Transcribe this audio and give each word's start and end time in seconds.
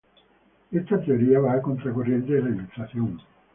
Esta 0.71 0.99
teoría 0.99 1.39
va 1.39 1.53
a 1.53 1.61
contracorriente 1.61 2.33
de 2.33 2.41
la 2.41 2.49
Ilustración. 2.49 3.21